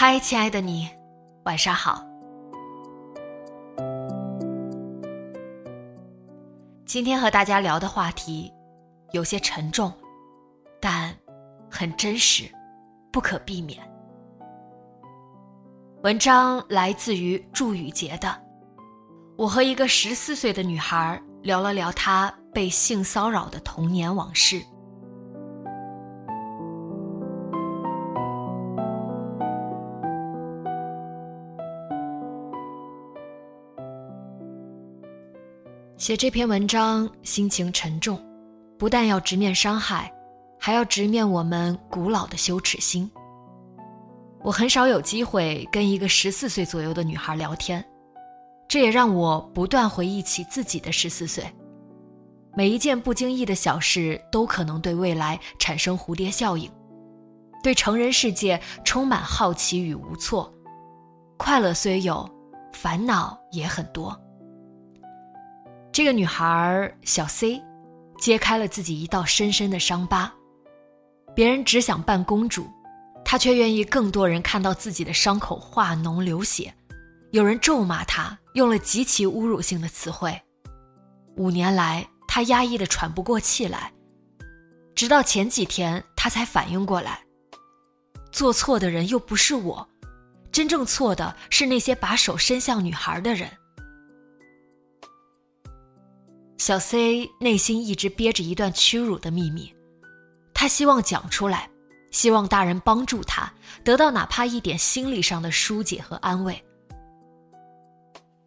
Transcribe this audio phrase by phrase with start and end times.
[0.00, 0.88] 嗨，亲爱的你，
[1.42, 2.06] 晚上好。
[6.86, 8.52] 今天和大家聊的话题
[9.10, 9.92] 有些沉重，
[10.80, 11.12] 但
[11.68, 12.44] 很真实，
[13.10, 13.80] 不可避免。
[16.04, 18.40] 文章来自于祝雨杰的。
[19.36, 24.62] 我和一个十四岁的女孩聊了聊她被性骚扰的童年往事。
[35.98, 38.16] 写这篇文章心情沉重，
[38.78, 40.08] 不但要直面伤害，
[40.56, 43.10] 还要直面我们古老的羞耻心。
[44.40, 47.84] 我很少有机会跟一个十四岁左右的女孩聊天，
[48.68, 51.44] 这也让我不断回忆起自己的十四岁。
[52.54, 56.70] 每一件不经意的小事都可能对未来产生蝴蝶效应，
[57.60, 60.54] 对成人世界充满好奇与无措。
[61.36, 62.24] 快乐虽有，
[62.72, 64.16] 烦恼也很多。
[65.98, 67.60] 这个女孩小 C，
[68.20, 70.32] 揭开了自己一道深深的伤疤。
[71.34, 72.70] 别人只想扮公主，
[73.24, 76.72] 她却愿意更多人看到自己的伤口化脓流血。
[77.32, 80.40] 有人咒骂她，用了极其侮辱性的词汇。
[81.34, 83.92] 五年来，她压抑的喘不过气来。
[84.94, 87.24] 直到前几天，她才反应过来，
[88.30, 89.88] 做错的人又不是我，
[90.52, 93.50] 真正错的是那些把手伸向女孩的人。
[96.58, 99.72] 小 C 内心一直憋着一段屈辱的秘密，
[100.52, 101.70] 他希望讲出来，
[102.10, 103.50] 希望大人帮助他
[103.84, 106.60] 得到哪怕一点心理上的疏解和安慰。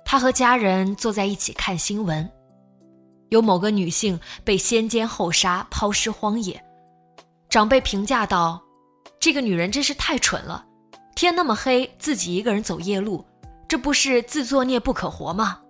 [0.05, 2.29] 他和家人坐在一起看新闻，
[3.29, 6.61] 有某个女性被先奸后杀、抛尸荒野，
[7.49, 8.61] 长辈评价道
[9.21, 10.65] ：“这个女人真是太蠢了，
[11.15, 13.25] 天那么黑，自己一个人走夜路，
[13.69, 15.61] 这不是自作孽不可活吗？”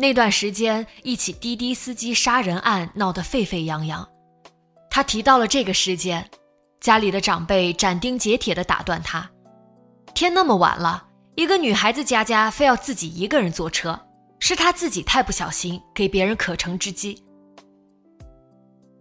[0.00, 4.08] 那段时间，一起滴滴司机杀人案闹得沸沸扬扬。
[4.88, 6.30] 他提到了这个事件，
[6.80, 9.28] 家里的长辈斩钉截铁地打断他
[10.14, 11.04] ：“天那么晚了，
[11.34, 13.98] 一个女孩子家家非要自己一个人坐车，
[14.38, 17.20] 是她自己太不小心，给别人可乘之机。”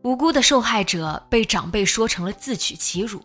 [0.03, 3.22] 无辜的受害者被长辈说成了自取其辱，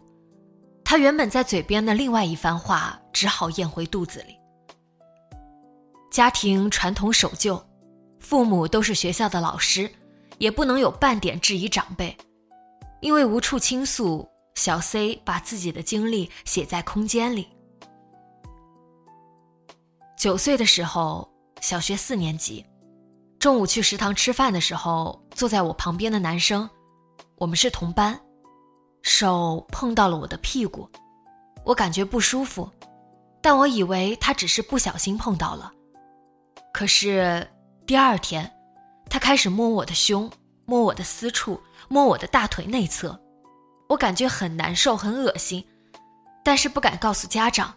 [0.85, 4.37] 他原本在嘴边的另外一番话只好咽回肚子里。
[6.13, 7.59] 家庭传统守旧，
[8.21, 9.91] 父母都是学校的老师，
[10.37, 12.15] 也不能有半点质疑长辈。
[13.01, 17.49] 因为无处倾诉，小 C 把自己的经历写在空间里。
[20.19, 21.27] 九岁的时候，
[21.63, 22.63] 小学四年级，
[23.39, 26.69] 中午去食堂吃饭的时候，坐在我旁边的男生，
[27.37, 28.21] 我们是同班，
[29.01, 30.87] 手碰到了我的屁股，
[31.65, 32.69] 我感觉不舒服，
[33.41, 35.73] 但我以为他只是不小心碰到了。
[36.73, 37.47] 可是
[37.87, 38.51] 第二天，
[39.11, 40.31] 他开始摸我的胸，
[40.65, 43.21] 摸我的私处，摸我的大腿内侧，
[43.89, 45.63] 我感觉很难受，很恶心，
[46.43, 47.75] 但是不敢告诉家长。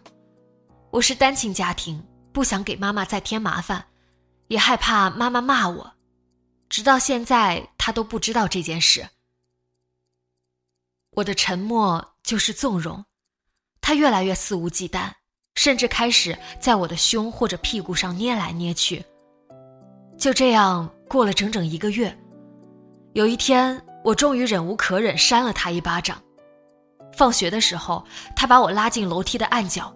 [0.90, 2.02] 我是单亲家庭，
[2.32, 3.84] 不想给妈妈再添麻烦，
[4.48, 5.92] 也害怕妈妈骂我。
[6.70, 9.06] 直到现在，他都不知道这件事。
[11.10, 13.04] 我的沉默就是纵容，
[13.80, 15.12] 他越来越肆无忌惮。
[15.56, 19.04] 甚至开始在我的胸或者屁股上捏来捏去。
[20.16, 22.16] 就这样过了整整一个月，
[23.14, 26.16] 有一天我终于忍无可忍，扇了他一巴掌。
[27.12, 28.04] 放学的时候，
[28.36, 29.92] 他把我拉进楼梯的暗角，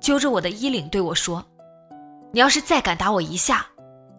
[0.00, 1.44] 揪着我的衣领对我说
[2.32, 3.66] ：“你要是再敢打我一下，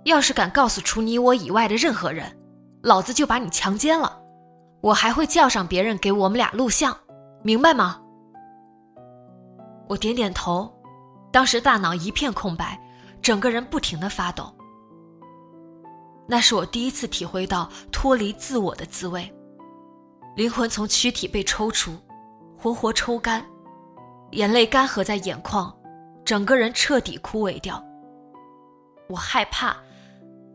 [0.03, 2.35] 要是敢告诉除你我以外的任何人，
[2.81, 4.19] 老子就把你强奸了。
[4.81, 6.95] 我还会叫上别人给我们俩录像，
[7.41, 7.99] 明白吗？
[9.87, 10.71] 我点点头，
[11.31, 12.79] 当时大脑一片空白，
[13.21, 14.51] 整个人不停的发抖。
[16.27, 19.31] 那是我第一次体会到脱离自我的滋味，
[20.35, 21.95] 灵魂从躯体被抽出，
[22.57, 23.45] 活活抽干，
[24.31, 25.71] 眼泪干涸在眼眶，
[26.25, 27.83] 整个人彻底枯萎掉。
[29.07, 29.77] 我害怕，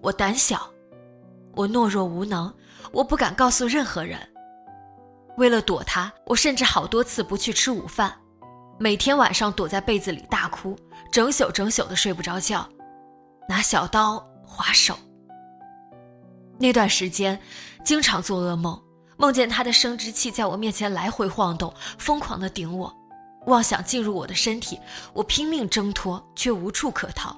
[0.02, 0.68] 我胆小，
[1.54, 2.52] 我懦弱无能，
[2.90, 4.18] 我不敢告诉任何人。
[5.36, 8.12] 为了躲他，我甚至好多次不去吃午饭。
[8.82, 10.74] 每天晚上躲在被子里大哭，
[11.12, 12.66] 整宿整宿的睡不着觉，
[13.46, 14.96] 拿小刀划手。
[16.58, 17.38] 那段时间，
[17.84, 18.82] 经常做噩梦，
[19.18, 22.90] 梦见他的生殖器在我面前来回晃动，疯狂的顶我，
[23.48, 24.80] 妄想进入我的身体，
[25.12, 27.36] 我拼命挣脱，却无处可逃。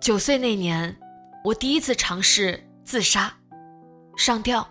[0.00, 0.98] 九岁那年，
[1.44, 3.30] 我第一次尝试自杀，
[4.16, 4.66] 上吊，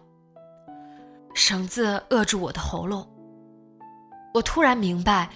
[1.35, 3.07] 绳子扼住我的喉咙。
[4.33, 5.29] 我突然明白，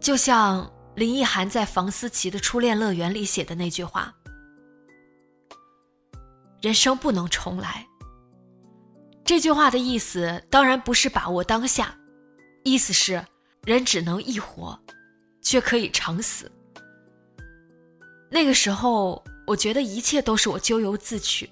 [0.00, 4.14] 就像林奕涵在房思琪的《初恋乐园》里写的那句话
[6.60, 7.86] ：“人生不能重来。”
[9.24, 11.96] 这句话的意思当然不是把握当下，
[12.64, 13.24] 意思是
[13.64, 14.78] 人只能一活，
[15.40, 16.50] 却可以长死。
[18.28, 21.48] 那个时候，我觉得一切都是我咎由自取，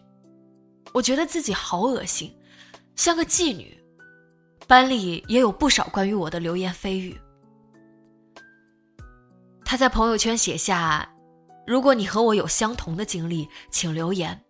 [0.93, 2.37] 我觉得自己好恶心，
[2.95, 3.80] 像个妓女。
[4.71, 7.21] 班里也有不少关于我的流言蜚语。
[9.65, 11.11] 他在朋友圈写下
[11.67, 14.41] ：“如果你和我有相同的经历，请留言。”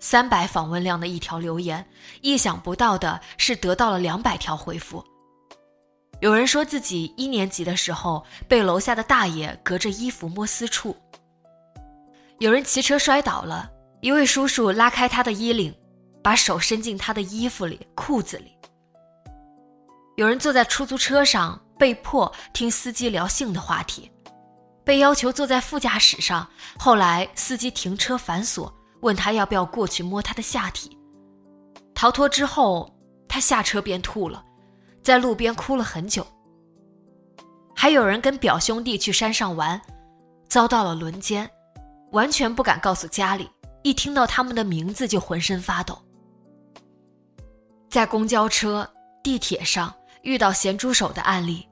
[0.00, 1.86] 三百访问量的一条留言，
[2.22, 5.04] 意想不到的是得到了两百条回复。
[6.20, 10.96] 有人说自己一年级的时候被楼下的大爷隔着衣服摸私处。
[12.38, 13.70] 有人骑车摔倒了，
[14.00, 15.74] 一位叔叔拉开他的衣领，
[16.22, 18.51] 把手伸进他的衣服里、裤子里。
[20.16, 24.10] 有人坐在出租车上，被迫听司机聊性的话题，
[24.84, 26.46] 被要求坐在副驾驶上。
[26.78, 30.98] 后来司机停车反锁，问他要不要过去摸他的下体。
[31.94, 32.94] 逃脱之后，
[33.26, 34.44] 他下车便吐了，
[35.02, 36.26] 在路边哭了很久。
[37.74, 39.80] 还有人跟表兄弟去山上玩，
[40.46, 41.50] 遭到了轮奸，
[42.10, 43.48] 完全不敢告诉家里，
[43.82, 45.98] 一听到他们的名字就浑身发抖。
[47.88, 48.86] 在公交车、
[49.22, 49.92] 地铁上。
[50.22, 51.66] 遇到咸猪手的案例，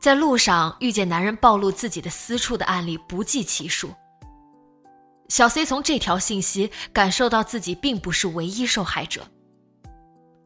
[0.00, 3.90] 在路上遇见男人暴露自己的私处的案例不计其数。
[5.28, 9.26] 小 C 从这条信息感受到自己并不是唯一受害者。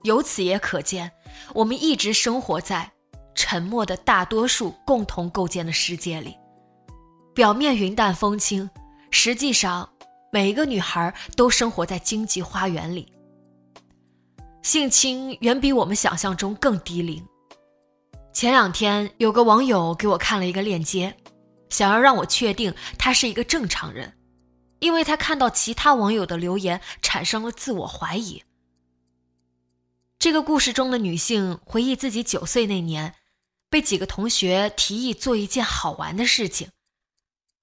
[0.02, 1.12] 由此也可见，
[1.54, 2.90] 我们一直生活在
[3.36, 6.36] 沉默的大多数共同构建的世界里。
[7.32, 8.68] 表面云淡风轻，
[9.12, 9.88] 实际上
[10.32, 13.12] 每一个女孩都生活在荆棘花园里。
[14.62, 17.22] 性侵远比我们想象中更低龄。
[18.32, 21.14] 前两天有个网友给我看了一个链接，
[21.68, 24.12] 想要让我确定他是一个正常人，
[24.78, 28.42] 因为他看到其他网友的留言产生了自我怀疑。
[30.18, 33.14] 这个故事中的女性回忆自己九岁那年，
[33.68, 36.68] 被几个同学提议做一件好玩的事情，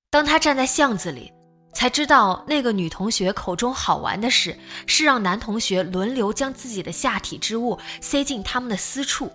[0.10, 1.32] 当她站在巷子里。
[1.72, 9.32] 才知道那个女同学口中好玩的事，是让男同学轮流将自己的下体之物塞进他们的私处。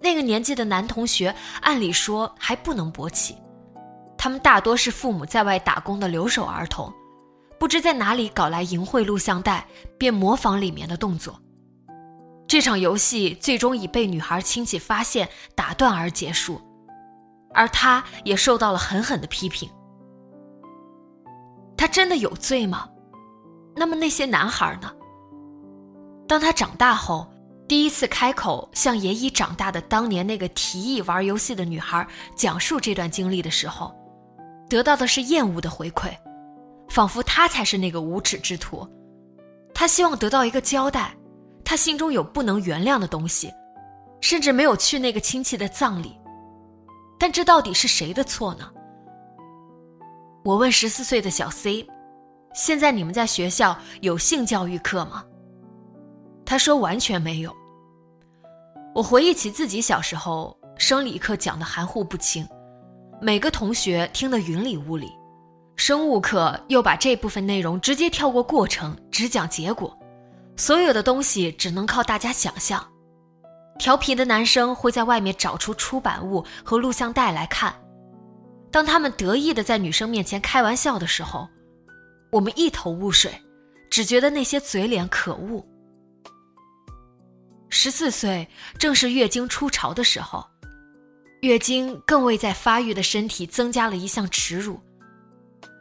[0.00, 3.36] 那个年纪的男同学按理说还不能勃起，
[4.18, 6.92] 他们大多是父母在外打工的留守儿童，
[7.58, 9.66] 不知在哪里搞来淫秽录像带，
[9.96, 11.40] 便模仿里面的动作。
[12.48, 16.60] 这场游戏最终以被女孩亲戚发现打断而结束，
[17.54, 19.70] 而他也受到了狠狠的批评。
[21.80, 22.86] 他真的有罪吗？
[23.74, 24.92] 那么那些男孩呢？
[26.28, 27.26] 当他长大后，
[27.66, 32.06] 第一次开口向也已长大的当年那个提议玩游戏的女孩
[32.36, 33.94] 讲述这段经历的时候，
[34.68, 36.14] 得到的是厌恶的回馈，
[36.90, 38.86] 仿佛他才是那个无耻之徒。
[39.72, 41.16] 他希望得到一个交代，
[41.64, 43.50] 他心中有不能原谅的东西，
[44.20, 46.14] 甚至没有去那个亲戚的葬礼。
[47.18, 48.70] 但这到底是谁的错呢？
[50.42, 51.86] 我问十四岁的小 C：“
[52.54, 55.24] 现在你们在学校有性教育课吗？”
[56.46, 57.54] 他说：“完全没有。”
[58.94, 62.46] 我回忆起自己小时候，生理课讲的含糊不清，
[63.20, 65.08] 每个同学听得云里雾里；
[65.76, 69.96] 生物课又把这部分内容直接跳过过程，只讲结果，
[70.56, 72.84] 所有的东西只能靠大家想象。
[73.78, 77.72] 调皮的男生会在外面找出出版物和录像带来看。
[78.70, 81.48] 当他们得意的在女生面前开玩笑的时候，
[82.30, 83.32] 我们一头雾水，
[83.90, 85.64] 只觉得那些嘴脸可恶。
[87.68, 88.46] 十四岁
[88.78, 90.44] 正是月经初潮的时候，
[91.40, 94.80] 月经更为在发育的身体增加了一项耻辱。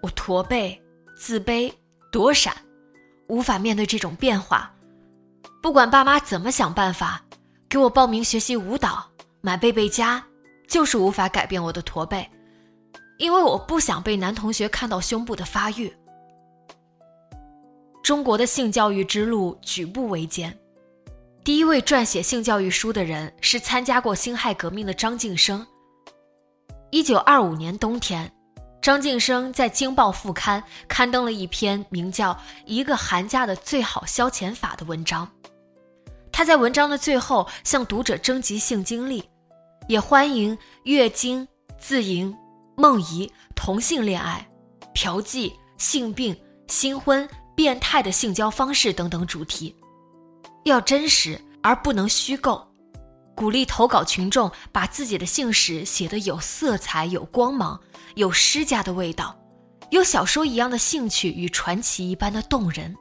[0.01, 0.79] 我驼背、
[1.15, 1.71] 自卑、
[2.11, 2.55] 躲闪，
[3.27, 4.73] 无法面对这种变化。
[5.61, 7.21] 不管爸妈怎么想办法，
[7.67, 9.05] 给我报名学习舞蹈、
[9.41, 10.23] 买背背佳，
[10.67, 12.27] 就是无法改变我的驼背，
[13.19, 15.93] 因为我不想被男同学看到胸部的发育。
[18.01, 20.57] 中国的性教育之路举步维艰。
[21.43, 25.65] 第一位撰写性教育书的人是参加过辛亥革命的张晋生。
[26.91, 28.31] 一九二五年冬天，
[28.81, 32.33] 张晋生在《京报》副刊刊登了一篇名叫
[32.65, 35.29] 《一个寒假的最好消遣法》的文章。
[36.31, 39.23] 他在文章的最后向读者征集性经历，
[39.89, 41.45] 也欢迎月经、
[41.77, 42.33] 自营、
[42.79, 44.47] 梦遗、同性恋爱、
[44.93, 46.33] 嫖妓、性病、
[46.69, 49.75] 新婚、变态的性交方式等等主题。
[50.63, 52.65] 要真实而不能虚构，
[53.35, 57.77] 鼓励投稿群众把自己的姓史写得有色彩、有光芒、
[58.15, 59.37] 有诗家的味道，
[59.89, 62.95] 有小说一样的兴趣与传奇一般的动人。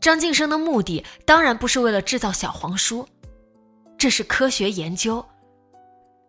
[0.00, 3.06] 张晋生的目的当然不是为了制造小黄书，
[3.98, 5.22] 这是科学研究。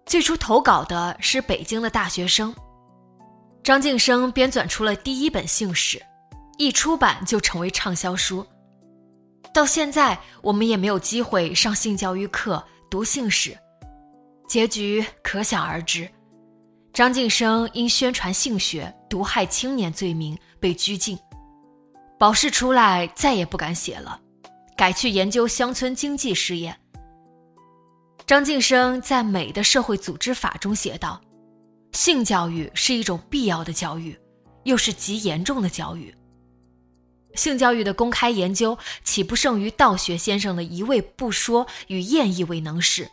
[0.10, 2.52] 最初投稿的是北京的大学生，
[3.62, 6.02] 张晋生编纂出了第一本姓史，
[6.58, 8.44] 一出版就成为畅销书。
[9.54, 13.56] 到现在，我们也没有机会上性教育课、读姓史，
[14.48, 16.10] 结局可想而知。
[16.92, 21.20] 张晋生因宣传性学、毒害青年罪名被拘禁，
[22.18, 24.20] 保释出来再也不敢写了，
[24.76, 26.76] 改去研究乡村经济事业。
[28.30, 31.20] 张晋生在《美的社会组织法》中写道
[31.94, 34.16] ：“性教育是一种必要的教育，
[34.66, 36.14] 又是极严重的教育。”
[37.34, 43.10] 性教育的公开研究，岂不胜于道学先生的一味不说与厌意为能事，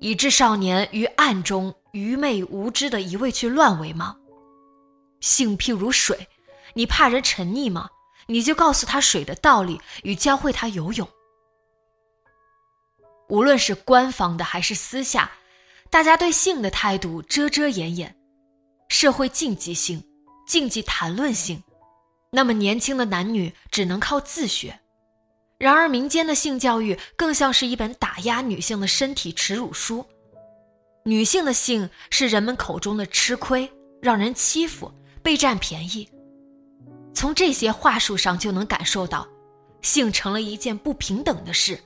[0.00, 4.14] 以致少年于暗中愚昧无知的一味去乱为吗？
[5.22, 6.28] 性譬如水，
[6.74, 7.88] 你怕人沉溺吗？
[8.26, 11.08] 你就告诉他水的道理，与教会他游泳。
[13.32, 15.32] 无论是官方的还是私下，
[15.88, 18.14] 大家对性的态度遮遮掩掩，
[18.90, 20.04] 社会禁忌性，
[20.46, 21.62] 禁忌谈论性。
[22.30, 24.78] 那么年轻的男女只能靠自学，
[25.56, 30.04] 然而民间的性教育更像是一本打压女性的身体耻辱书。
[31.06, 33.66] 女性的性是人们口中的吃亏，
[34.02, 36.06] 让人欺负，被占便宜。
[37.14, 39.26] 从这些话术上就能感受到，
[39.80, 41.80] 性成了一件不平等的事，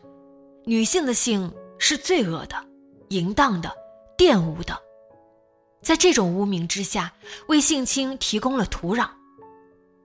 [0.68, 2.56] 女性的性是罪恶的、
[3.10, 3.72] 淫荡的、
[4.18, 4.76] 玷污的。
[5.80, 7.12] 在这种污名之下，
[7.46, 9.08] 为性侵提供了土壤。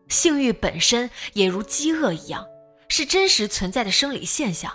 [0.08, 2.46] 性欲本身也如饥饿一样，
[2.90, 4.72] 是真实存在的生理现象，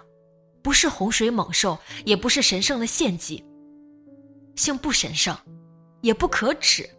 [0.61, 3.45] 不是洪水猛兽，也不是神圣的献祭。
[4.57, 5.39] 性不神圣，
[6.01, 6.91] 也不可耻，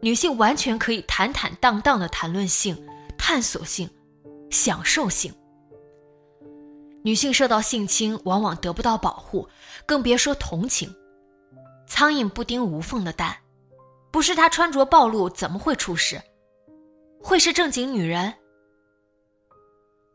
[0.00, 2.82] 女性完全可以坦坦荡荡的谈论性、
[3.18, 3.90] 探索性、
[4.50, 5.30] 享受性。
[7.06, 9.48] 女性受到性侵，往往得不到保护，
[9.86, 10.92] 更别说同情。
[11.86, 13.36] 苍蝇不叮无缝的蛋，
[14.10, 16.20] 不是她穿着暴露，怎么会出事？
[17.22, 18.34] 会是正经女人？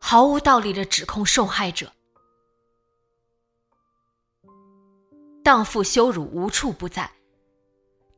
[0.02, 1.90] 毫无道理的指控受害者，
[5.42, 7.10] 荡妇羞辱无处不在。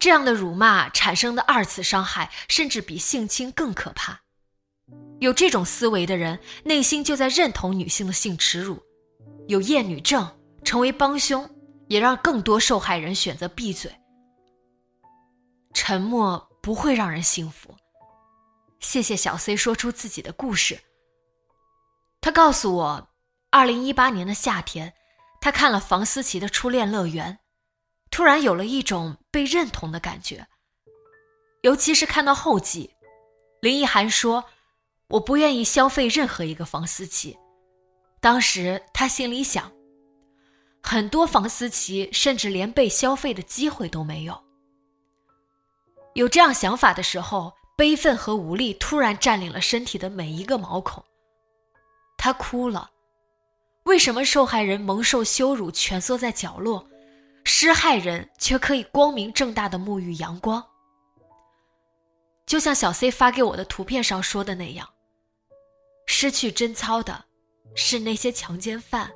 [0.01, 4.24] 这样的辱骂产生的二次伤害，甚至比性侵更可怕。
[5.25, 8.81] 有这种思维的人，内心就在认同女性的性耻辱，
[9.49, 11.49] 有厌女症，成为帮凶，
[11.89, 13.91] 也让更多受害人选择闭嘴。
[15.73, 17.75] 沉默不会让人幸福。
[18.81, 20.79] 谢谢小 C 说出自己的故事。
[22.21, 23.09] 他告诉我，
[23.51, 24.93] 二零一八年的夏天，
[25.41, 27.33] 他看了房思琪的《初恋乐园》，
[28.11, 30.47] 突然有了一种被认同的感觉。
[31.63, 32.95] 尤其是看到后记，
[33.61, 34.45] 林奕涵说
[35.09, 37.37] ：“我不愿意消费任何一个房思琪。”
[38.21, 39.71] 当时他心里想，
[40.83, 44.43] 很多房思琪甚至连被消费的机会都没有。
[46.15, 47.53] 有这样想法的时候。
[47.77, 51.03] 悲愤和无力突然占领了身体的每一个毛孔，
[52.17, 52.89] 他哭了。
[53.83, 56.87] 为什么受害人蒙受羞辱，蜷缩在角落，
[57.43, 60.65] 施害人却可以光明正大的沐浴阳光？
[62.47, 64.89] 就像小 C 发给我的图片上说的那样，
[66.07, 67.25] 失去贞操的
[67.75, 69.11] 是那些强奸犯。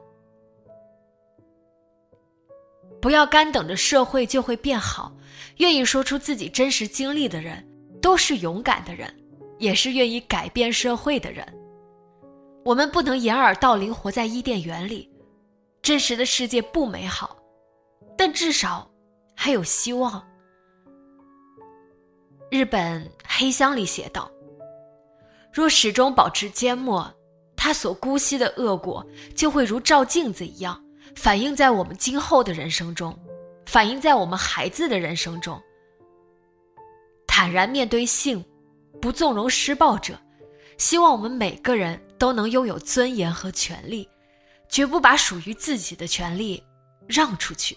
[3.01, 5.17] 不要干等着社会就会变好，
[5.59, 7.65] 愿意说出自己真实经历的人。
[8.01, 9.13] 都是勇敢的人，
[9.59, 11.45] 也是愿意改变社会的人。
[12.65, 15.11] 我们不能掩耳盗铃，活在伊甸园里。
[15.83, 17.37] 真实的世界不美好，
[18.17, 18.89] 但至少
[19.35, 20.25] 还有希望。
[22.53, 24.31] 日本黑箱里写道
[25.59, 27.13] ：“若始终保持缄默，
[27.57, 30.81] 他所姑息的恶果就会如照镜子一样，
[31.17, 33.19] 反映在我们今后的人生中，
[33.67, 35.61] 反映在我们孩子的人生中。
[37.27, 38.45] 坦然面对性，
[39.01, 40.17] 不纵容施暴者，
[40.77, 44.09] 希望我们每个人都能拥有尊严和权利。”
[44.71, 46.63] 绝不把属于自己的权利
[47.09, 47.77] 让出去。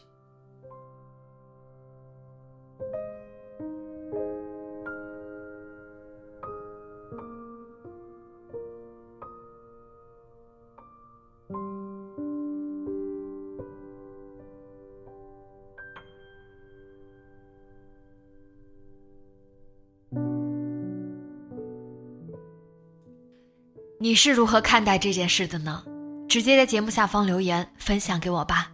[24.11, 25.85] 你是如何看待这件事的呢？
[26.27, 28.69] 直接在节目下方留言分享给我吧。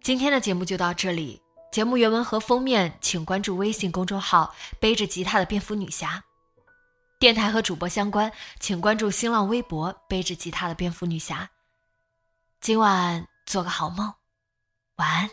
[0.00, 6.20] 今天的节目就到这里，节目原文和封面请关注微信公众号“背着吉他的蝙蝠女侠”。
[7.20, 11.48] 电台和主播相关，请关注新浪微博“背着吉他的蝙蝠女侠”。
[12.60, 14.12] 今晚做个好梦，
[14.96, 15.30] 晚安。